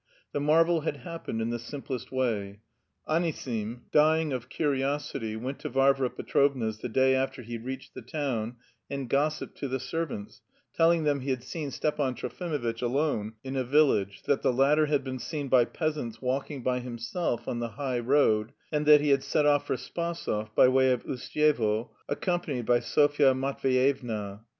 The 0.31 0.39
marvel 0.39 0.81
had 0.81 0.97
happened 0.97 1.41
in 1.43 1.51
the 1.51 1.59
simplest 1.59 2.11
way: 2.11 2.61
Anisim, 3.07 3.81
dying 3.91 4.33
of 4.33 4.49
curiosity, 4.49 5.35
went 5.35 5.59
to 5.59 5.69
Varvara 5.69 6.09
Petrovna's 6.09 6.79
the 6.79 6.89
day 6.89 7.13
after 7.13 7.43
he 7.43 7.59
reached 7.59 7.93
the 7.93 8.01
town 8.01 8.55
and 8.89 9.07
gossiped 9.07 9.59
to 9.59 9.67
the 9.67 9.79
servants, 9.79 10.41
telling 10.73 11.03
them 11.03 11.19
he 11.19 11.29
had 11.29 11.43
met 11.53 11.71
Stepan 11.73 12.15
Trofimovitch 12.15 12.81
alone 12.81 13.33
in 13.43 13.55
a 13.55 13.63
village, 13.63 14.23
that 14.23 14.41
the 14.41 14.51
latter 14.51 14.87
had 14.87 15.03
been 15.03 15.19
seen 15.19 15.49
by 15.49 15.65
peasants 15.65 16.19
walking 16.19 16.63
by 16.63 16.79
himself 16.79 17.47
on 17.47 17.59
the 17.59 17.69
high 17.77 17.99
road, 17.99 18.53
and 18.71 18.87
that 18.87 19.01
he 19.01 19.09
had 19.09 19.21
set 19.23 19.45
off 19.45 19.67
for 19.67 19.75
Spasov 19.77 20.49
by 20.55 20.67
way 20.67 20.91
of 20.91 21.05
Ustyevo 21.05 21.91
accompanied 22.09 22.65
by 22.65 22.79
Sofya 22.79 23.35
Matveyevna. 23.35 24.41